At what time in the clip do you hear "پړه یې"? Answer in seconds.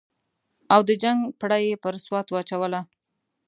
1.39-1.75